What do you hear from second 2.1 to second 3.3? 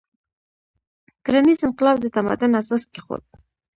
تمدن اساس کېښود.